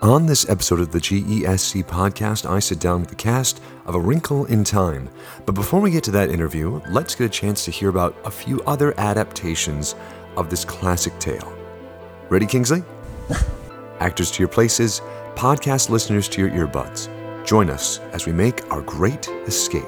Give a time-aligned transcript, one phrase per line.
[0.00, 4.00] On this episode of the GESC podcast, I sit down with the cast of A
[4.00, 5.10] Wrinkle in Time.
[5.44, 8.30] But before we get to that interview, let's get a chance to hear about a
[8.30, 9.96] few other adaptations
[10.36, 11.52] of this classic tale.
[12.28, 12.84] Ready, Kingsley?
[13.98, 15.00] Actors to your places,
[15.34, 17.08] podcast listeners to your earbuds.
[17.44, 19.82] Join us as we make our great escape.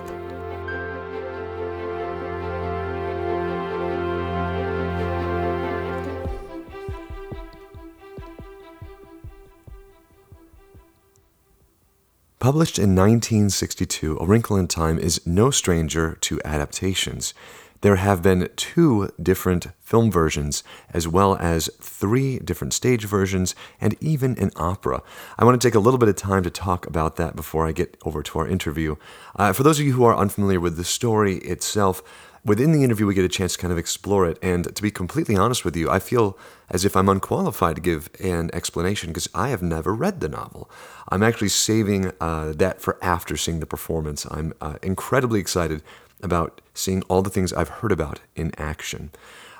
[12.41, 17.35] Published in 1962, A Wrinkle in Time is no stranger to adaptations.
[17.83, 20.65] There have been two different film versions,
[20.95, 25.03] as well as three different stage versions, and even an opera.
[25.39, 27.73] I want to take a little bit of time to talk about that before I
[27.73, 28.97] get over to our interview.
[29.37, 32.03] Uh, for those of you who are unfamiliar with the story itself,
[32.45, 34.39] within the interview, we get a chance to kind of explore it.
[34.43, 36.39] And to be completely honest with you, I feel
[36.71, 40.71] as if I'm unqualified to give an explanation because I have never read the novel.
[41.09, 44.27] I'm actually saving uh, that for after seeing the performance.
[44.31, 45.83] I'm uh, incredibly excited
[46.23, 49.11] about seeing all the things I've heard about in action.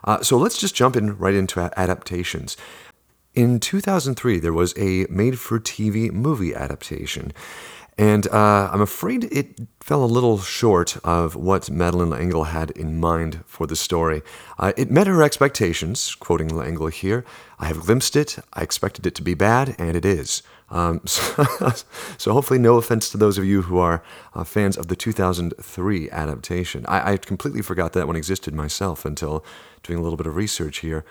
[0.05, 2.57] Uh, so let's just jump in right into adaptations.
[3.35, 7.33] In 2003, there was a made for TV movie adaptation.
[8.01, 12.99] And uh, I'm afraid it fell a little short of what Madeleine L'Engle had in
[12.99, 14.23] mind for the story.
[14.59, 17.27] Uh, it met her expectations, quoting L'Engle here.
[17.59, 20.43] I have glimpsed it, I expected it to be bad, and it is.
[20.71, 21.45] Um, so,
[22.17, 24.03] so, hopefully, no offense to those of you who are
[24.35, 26.87] uh, fans of the 2003 adaptation.
[26.87, 29.45] I, I, completely forgot that one existed myself until
[29.83, 31.05] doing a little bit of research here.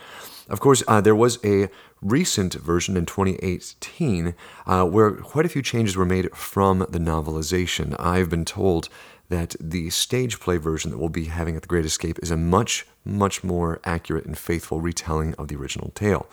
[0.48, 1.70] Of course, uh, there was a
[2.02, 4.34] recent version in 2018
[4.66, 7.96] uh, where quite a few changes were made from the novelization.
[8.00, 8.90] I've been told
[9.30, 12.38] that the stage play version that we'll be having at The Great Escape is a
[12.38, 16.28] much, much more accurate and faithful retelling of the original tale.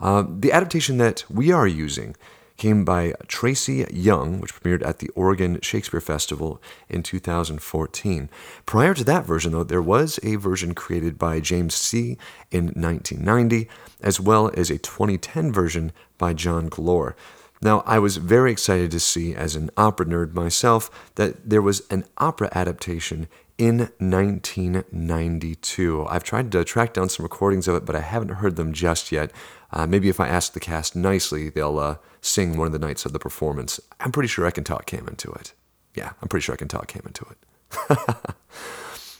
[0.00, 2.14] Uh, the adaptation that we are using
[2.58, 8.28] came by Tracy Young, which premiered at the Oregon Shakespeare Festival in 2014.
[8.66, 12.18] Prior to that version, though, there was a version created by James Sie
[12.50, 13.68] in 1990,
[14.02, 17.14] as well as a 2010 version by John Glore.
[17.62, 21.82] Now, I was very excited to see, as an opera nerd myself, that there was
[21.90, 26.06] an opera adaptation in 1992.
[26.08, 29.10] I've tried to track down some recordings of it, but I haven't heard them just
[29.10, 29.32] yet.
[29.72, 33.04] Uh, maybe if I ask the cast nicely, they'll uh, sing one of the nights
[33.04, 33.80] of the performance.
[34.00, 35.52] I'm pretty sure I Can Talk came into it.
[35.94, 37.98] Yeah, I'm pretty sure I Can Talk came into it.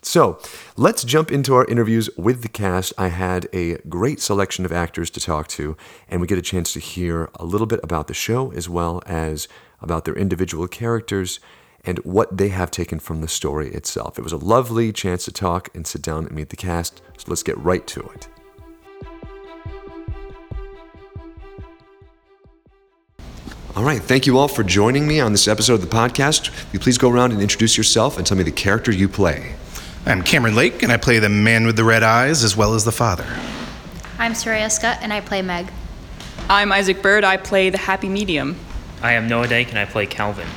[0.02, 0.38] so
[0.76, 2.92] let's jump into our interviews with the cast.
[2.96, 5.76] I had a great selection of actors to talk to,
[6.08, 9.02] and we get a chance to hear a little bit about the show as well
[9.04, 9.48] as
[9.80, 11.40] about their individual characters
[11.88, 14.18] and what they have taken from the story itself.
[14.18, 17.24] It was a lovely chance to talk and sit down and meet the cast, so
[17.28, 18.28] let's get right to it.
[23.74, 26.50] All right, thank you all for joining me on this episode of the podcast.
[26.50, 29.54] Will you please go around and introduce yourself and tell me the character you play?
[30.04, 32.84] I'm Cameron Lake, and I play the man with the red eyes as well as
[32.84, 33.24] the father.
[34.18, 35.72] I'm Soraya Scott, and I play Meg.
[36.50, 38.58] I'm Isaac Bird, I play the happy medium.
[39.00, 40.48] I am Noah Dake, and I play Calvin.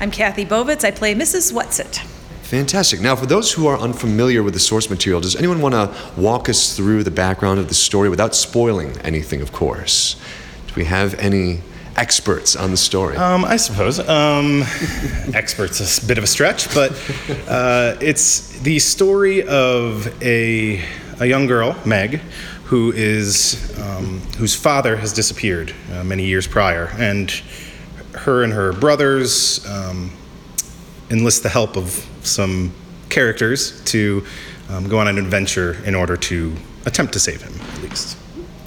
[0.00, 0.84] I'm Kathy Bovitz.
[0.84, 1.52] I play Mrs.
[1.52, 1.98] Whatsit.
[2.42, 3.00] Fantastic.
[3.00, 6.48] Now, for those who are unfamiliar with the source material, does anyone want to walk
[6.48, 10.14] us through the background of the story without spoiling anything, of course?
[10.68, 11.62] Do we have any
[11.96, 13.16] experts on the story?
[13.16, 13.98] Um, I suppose.
[13.98, 14.62] Um,
[15.34, 16.92] experts is a bit of a stretch, but
[17.48, 20.80] uh, it's the story of a,
[21.18, 22.20] a young girl, Meg,
[22.66, 27.42] who is um, whose father has disappeared uh, many years prior, and
[28.18, 30.10] her and her brothers um,
[31.10, 32.72] enlist the help of some
[33.08, 34.24] characters to
[34.68, 36.54] um, go on an adventure in order to
[36.86, 38.16] attempt to save him, at least.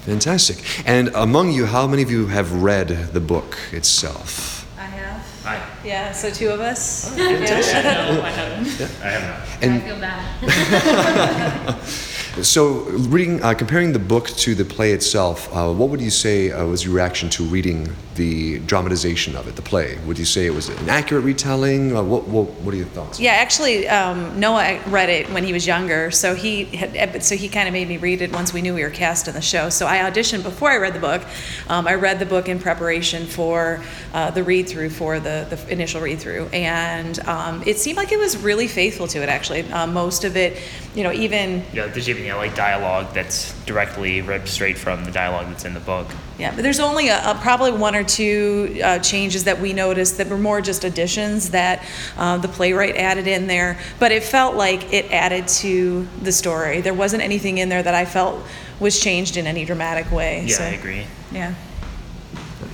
[0.02, 0.64] Fantastic.
[0.88, 4.68] And among you, how many of you have read the book itself?
[4.78, 5.44] I have.
[5.44, 5.70] Hi.
[5.86, 7.16] Yeah, so two of us.
[7.16, 8.82] no, I haven't.
[9.04, 9.64] I have not.
[9.64, 11.80] And I feel bad.
[12.40, 16.50] So, reading, uh, comparing the book to the play itself, uh, what would you say
[16.50, 19.98] uh, was your reaction to reading the dramatization of it, the play?
[20.06, 21.96] Would you say it was an accurate retelling?
[21.96, 23.20] Uh, what, what, what are your thoughts?
[23.20, 27.50] Yeah, actually, um, Noah read it when he was younger, so he had, so he
[27.50, 29.70] kind of made me read it once we knew we were cast in the show.
[29.70, 31.24] So I auditioned before I read the book.
[31.68, 35.72] Um, I read the book in preparation for uh, the read through for the, the
[35.72, 39.28] initial read through, and um, it seemed like it was really faithful to it.
[39.28, 40.62] Actually, uh, most of it,
[40.96, 45.12] you know, even Yeah, there's even yeah, like dialogue that's directly ripped straight from the
[45.12, 46.08] dialogue that's in the book.
[46.38, 50.18] Yeah, but there's only a, a, probably one or two uh, changes that we noticed
[50.18, 51.84] that were more just additions that
[52.18, 53.78] uh, the playwright added in there.
[54.00, 56.82] But it felt like it added to the story.
[56.82, 58.44] There wasn't anything in there that I felt
[58.80, 60.46] was changed in any dramatic way.
[60.46, 61.06] Yeah, so, I agree.
[61.32, 61.56] Yeah.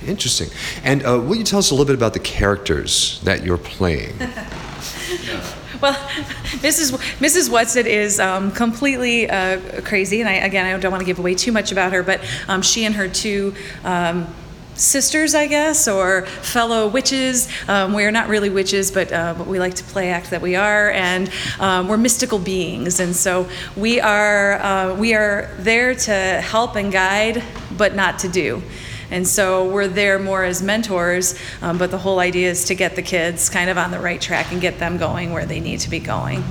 [0.06, 0.48] Interesting.
[0.84, 4.18] And uh, will you tell us a little bit about the characters that you're playing?
[5.80, 5.94] Well,
[6.60, 6.90] Mrs.
[6.90, 7.48] W- Mrs.
[7.50, 11.34] Whatsit is um, completely uh, crazy, and I, again, I don't want to give away
[11.34, 13.54] too much about her, but um, she and her two
[13.84, 14.26] um,
[14.74, 17.48] sisters, I guess, or fellow witches.
[17.68, 20.56] Um, we're not really witches, but, uh, but we like to play act that we
[20.56, 21.30] are, and
[21.60, 26.92] um, we're mystical beings, and so we are uh, we are there to help and
[26.92, 27.42] guide,
[27.76, 28.62] but not to do.
[29.10, 32.94] And so we're there more as mentors, um, but the whole idea is to get
[32.94, 35.80] the kids kind of on the right track and get them going where they need
[35.80, 36.44] to be going.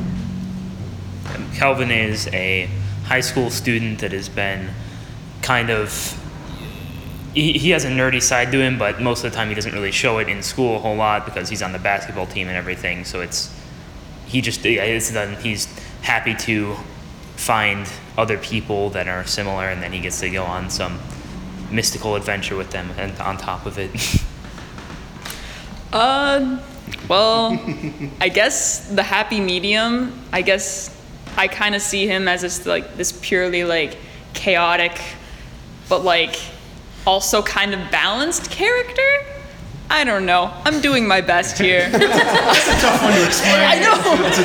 [1.54, 2.70] Calvin is a
[3.06, 4.70] high school student that has been
[5.42, 6.24] kind of.
[7.34, 9.74] He, he has a nerdy side to him, but most of the time he doesn't
[9.74, 12.58] really show it in school a whole lot because he's on the basketball team and
[12.58, 13.06] everything.
[13.06, 13.54] So it's.
[14.26, 15.68] He just it's done, he's
[16.02, 16.76] happy to
[17.38, 21.00] find other people that are similar, and then he gets to go on some
[21.72, 23.92] mystical adventure with them and on top of it.
[25.92, 26.60] Uh,
[27.08, 27.58] well,
[28.20, 30.20] I guess the happy medium.
[30.34, 30.96] I guess
[31.38, 33.98] I kind of see him as this like this purely like
[34.34, 35.00] chaotic,
[35.88, 36.40] but like
[37.06, 39.37] also kind of balanced character.
[39.90, 40.52] I don't know.
[40.66, 41.90] I'm doing my best here.
[41.92, 43.56] That's a Tough one to explain.
[43.56, 43.96] I know.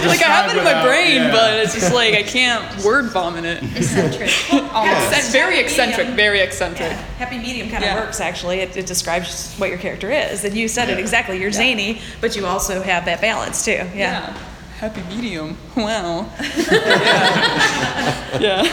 [0.00, 1.32] to Like I have it in my brain, yeah.
[1.32, 3.62] but it's just like I can't word vomit it.
[3.76, 4.30] Eccentric.
[4.52, 6.08] Accent- very eccentric.
[6.10, 6.92] Very eccentric.
[7.18, 8.00] Happy medium kind of Yeah.
[8.00, 8.60] works actually.
[8.60, 10.44] It, it describes what your character is.
[10.44, 11.40] And you said it exactly.
[11.40, 13.72] You're zany, but you also have that balance too.
[13.72, 13.88] Yeah.
[13.94, 14.38] Yeah.
[14.78, 15.56] Happy medium.
[15.76, 16.30] Wow.
[16.70, 18.38] yeah.
[18.40, 18.72] yeah.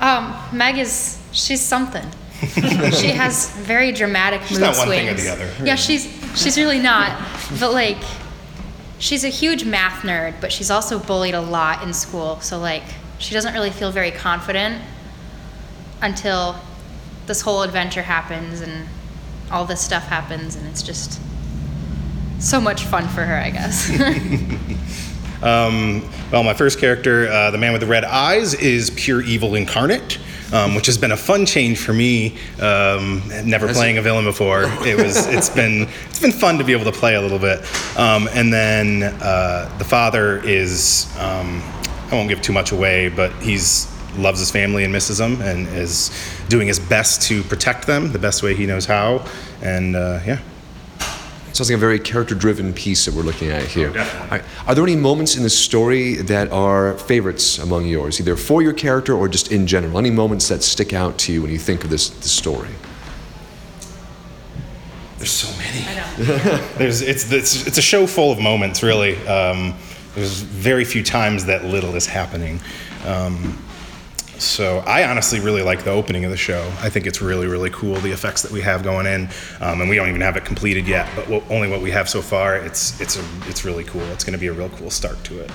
[0.00, 2.06] Um, Meg is she's something.
[2.40, 5.00] She has very dramatic mood not one swings.
[5.00, 5.64] thing or the other.
[5.64, 6.04] Yeah, she's
[6.34, 7.20] she's really not.
[7.58, 8.02] But like,
[8.98, 12.40] she's a huge math nerd, but she's also bullied a lot in school.
[12.40, 12.84] So like,
[13.18, 14.82] she doesn't really feel very confident
[16.02, 16.56] until
[17.26, 18.88] this whole adventure happens and
[19.50, 21.20] all this stuff happens, and it's just
[22.38, 23.90] so much fun for her, I guess.
[25.42, 29.54] Um, well, my first character, uh, the man with the red eyes, is pure evil
[29.54, 30.18] incarnate,
[30.52, 32.36] um, which has been a fun change for me.
[32.60, 35.26] Um, never Has playing a villain before, it was.
[35.26, 35.88] It's been.
[36.08, 37.60] It's been fun to be able to play a little bit.
[37.96, 41.06] Um, and then uh, the father is.
[41.18, 41.62] Um,
[42.10, 43.86] I won't give too much away, but he's
[44.16, 46.10] loves his family and misses them, and is
[46.48, 49.24] doing his best to protect them the best way he knows how.
[49.62, 50.40] And uh, yeah.
[51.52, 53.90] Sounds like a very character-driven piece that we're looking at here.
[53.90, 54.38] definitely.
[54.38, 58.62] Are, are there any moments in the story that are favorites among yours, either for
[58.62, 59.98] your character or just in general?
[59.98, 62.70] Any moments that stick out to you when you think of this, this story?
[65.18, 65.86] There's so many.
[65.86, 66.66] I know.
[66.78, 69.16] there's it's, it's it's a show full of moments, really.
[69.26, 69.74] Um,
[70.14, 72.58] there's very few times that little is happening.
[73.04, 73.62] Um,
[74.40, 76.62] so I honestly really like the opening of the show.
[76.80, 79.28] I think it's really really cool the effects that we have going in,
[79.60, 81.08] um, and we don't even have it completed yet.
[81.14, 84.02] But what, only what we have so far, it's it's a, it's really cool.
[84.12, 85.50] It's going to be a real cool start to it.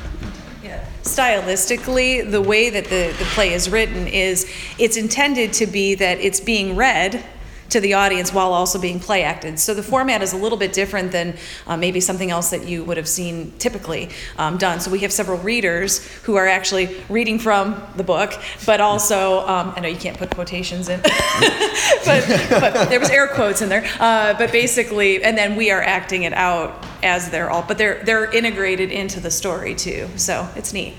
[0.64, 0.86] Yeah.
[1.04, 6.20] Stylistically, the way that the, the play is written is it's intended to be that
[6.20, 7.24] it's being read
[7.70, 9.60] to the audience while also being play acted.
[9.60, 11.36] So the format is a little bit different than
[11.68, 14.80] uh, maybe something else that you would have seen typically um, done.
[14.80, 18.34] So we have several readers who are actually reading from the book,
[18.66, 21.02] but also, um, I know you can't put quotations in,
[22.06, 23.86] but, but there was air quotes in there.
[24.00, 28.04] Uh, but basically, and then we are acting it out as they're all, but they're,
[28.04, 30.08] they're integrated into the story too.
[30.16, 30.96] So it's neat.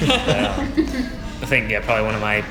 [0.02, 2.42] I think yeah, probably one of my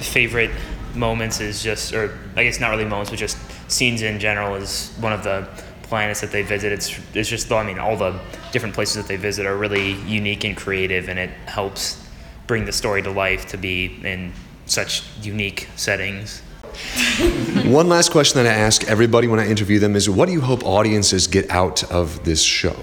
[0.00, 0.50] favorite
[0.94, 3.38] moments is just, or I guess not really moments, but just
[3.70, 5.48] scenes in general is one of the
[5.82, 6.72] planets that they visit.
[6.72, 8.18] It's it's just I mean all the
[8.52, 12.02] different places that they visit are really unique and creative, and it helps
[12.46, 14.32] bring the story to life to be in
[14.66, 16.40] such unique settings.
[17.64, 20.40] One last question that I ask everybody when I interview them is what do you
[20.40, 22.76] hope audiences get out of this show?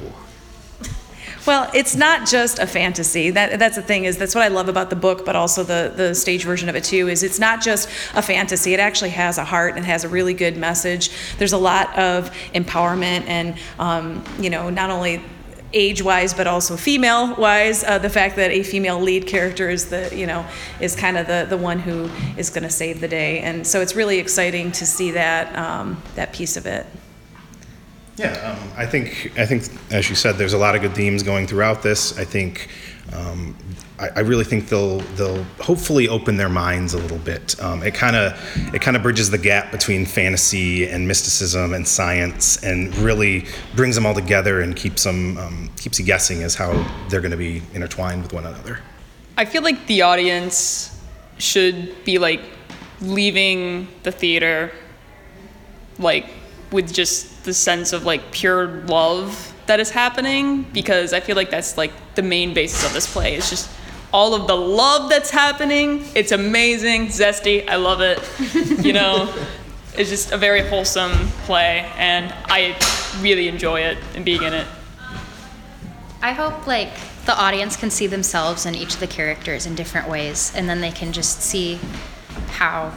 [1.47, 3.29] Well, it's not just a fantasy.
[3.29, 5.93] That that's the thing is that's what I love about the book, but also the
[5.95, 7.07] the stage version of it too.
[7.07, 8.73] Is it's not just a fantasy.
[8.73, 11.09] It actually has a heart and has a really good message.
[11.37, 15.23] There's a lot of empowerment and um, you know not only
[15.71, 20.25] age-wise but also female-wise uh, the fact that a female lead character is the you
[20.25, 20.45] know
[20.79, 23.81] is kind of the the one who is going to save the day and so
[23.81, 26.85] it's really exciting to see that um, that piece of it
[28.17, 31.21] Yeah, um, I think I think as you said, there's a lot of good themes
[31.21, 32.17] going throughout this.
[32.17, 32.67] I think
[33.13, 33.55] um,
[33.99, 37.61] I, I really think they'll they'll hopefully open their minds a little bit.
[37.61, 38.33] Um, it kind of
[38.73, 43.45] it kind of bridges the gap between fantasy and mysticism and science, and really
[43.75, 46.73] brings them all together and keeps them um, keeps you guessing as how
[47.09, 48.79] they're going to be intertwined with one another.
[49.37, 50.99] I feel like the audience
[51.37, 52.41] should be like
[52.99, 54.71] leaving the theater
[55.99, 56.25] like
[56.71, 61.49] with just the sense of like pure love that is happening because I feel like
[61.49, 63.35] that's like the main basis of this play.
[63.35, 63.69] It's just
[64.11, 66.03] all of the love that's happening.
[66.13, 67.67] It's amazing, zesty.
[67.67, 68.19] I love it.
[68.85, 69.33] you know,
[69.95, 71.13] it's just a very wholesome
[71.45, 72.77] play, and I
[73.21, 74.67] really enjoy it and being in it.
[76.21, 76.91] I hope like
[77.25, 80.81] the audience can see themselves in each of the characters in different ways, and then
[80.81, 81.79] they can just see
[82.49, 82.91] how,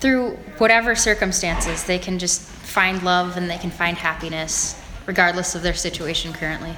[0.00, 5.62] through whatever circumstances, they can just find love and they can find happiness, regardless of
[5.62, 6.70] their situation currently.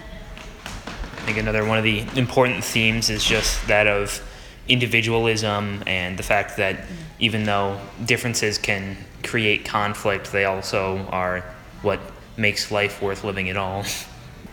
[0.65, 4.27] I think another one of the important themes is just that of
[4.69, 6.87] individualism and the fact that
[7.19, 11.45] even though differences can create conflict, they also are
[11.83, 12.01] what
[12.37, 13.85] makes life worth living at all.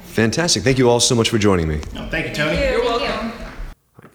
[0.04, 0.64] Fantastic.
[0.64, 1.80] Thank you all so much for joining me.
[1.96, 2.60] Oh, thank you, Tony.
[2.60, 2.89] You're welcome.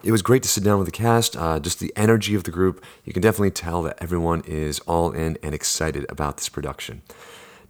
[0.04, 2.50] It was great to sit down with the cast, uh, just the energy of the
[2.50, 2.84] group.
[3.06, 7.00] You can definitely tell that everyone is all in and excited about this production.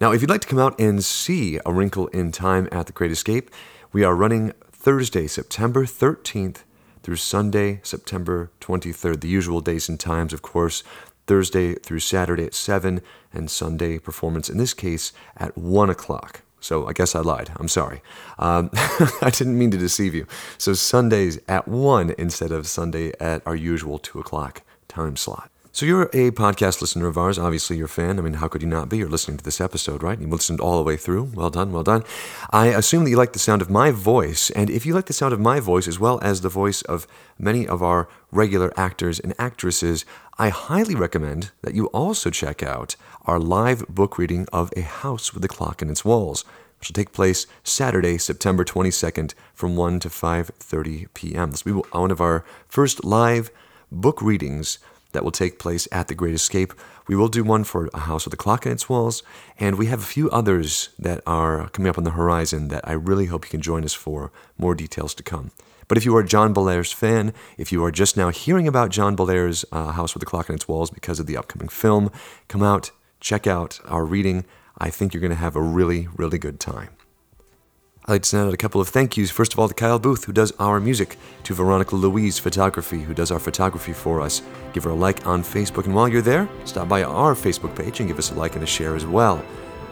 [0.01, 2.93] Now, if you'd like to come out and see A Wrinkle in Time at the
[2.93, 3.53] Great Escape,
[3.93, 6.65] we are running Thursday, September 13th
[7.05, 9.21] through Sunday, September 23rd.
[9.21, 10.83] The usual days and times, of course,
[11.29, 13.01] Thursday through Saturday at 7,
[13.33, 16.43] and Sunday performance, in this case, at 1 o'clock.
[16.65, 17.51] So I guess I lied.
[17.57, 18.01] I'm sorry.
[18.39, 18.71] Um,
[19.21, 20.27] I didn't mean to deceive you.
[20.57, 25.51] So Sundays at 1 instead of Sunday at our usual 2 o'clock time slot.
[25.73, 27.37] So you're a podcast listener of ours.
[27.37, 28.19] Obviously, you're a fan.
[28.19, 28.99] I mean, how could you not be?
[28.99, 30.19] You're listening to this episode, right?
[30.19, 31.33] You listened all the way through.
[31.35, 32.05] Well done, well done.
[32.51, 34.51] I assume that you like the sound of my voice.
[34.51, 37.09] And if you like the sound of my voice as well as the voice of
[37.41, 40.05] many of our regular actors and actresses,
[40.37, 45.33] I highly recommend that you also check out our live book reading of A House
[45.33, 46.45] with a Clock in Its Walls,
[46.81, 51.53] which will take place Saturday, September 22nd from 1 to 5:30 p.m.
[51.53, 53.53] This will be one of our first live
[53.93, 54.81] book readings
[55.13, 56.75] that will take place at the Great Escape.
[57.07, 59.23] We will do one for A House with a Clock in Its Walls,
[59.61, 62.95] and we have a few others that are coming up on the horizon that I
[62.95, 64.33] really hope you can join us for.
[64.59, 65.53] More details to come.
[65.89, 69.17] But if you are John Bellairs fan, if you are just now hearing about John
[69.17, 72.11] Bellairs' uh, House with the Clock in Its Walls because of the upcoming film,
[72.49, 74.45] come out, check out our reading.
[74.79, 76.91] I think you're going to have a really, really good time.
[78.07, 79.31] I'd like to send out a couple of thank yous.
[79.31, 83.15] First of all, to Kyle Booth, who does our music, to Veronica Louise Photography, who
[83.15, 84.43] does our photography for us.
[84.75, 88.01] Give her a like on Facebook, and while you're there, stop by our Facebook page
[88.01, 89.43] and give us a like and a share as well.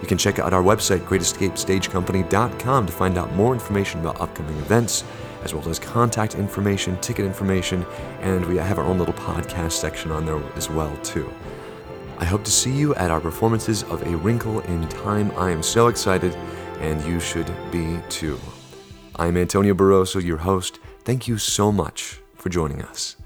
[0.02, 5.04] You can check out our website, greatescapestagecompany.com, to find out more information about upcoming events,
[5.42, 7.84] as well as contact information, ticket information,
[8.20, 11.32] and we have our own little podcast section on there as well, too.
[12.18, 15.32] I hope to see you at our performances of A Wrinkle in Time.
[15.36, 16.36] I am so excited
[16.78, 18.38] and you should be too.
[19.16, 20.78] I'm Antonio Barroso, your host.
[21.04, 23.16] Thank you so much for joining us.